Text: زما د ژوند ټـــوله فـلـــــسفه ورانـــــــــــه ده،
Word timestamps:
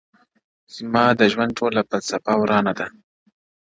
زما 0.75 1.05
د 1.19 1.21
ژوند 1.31 1.51
ټـــوله 1.57 1.81
فـلـــــسفه 1.89 2.33
ورانـــــــــــه 2.41 2.73
ده، 2.77 2.87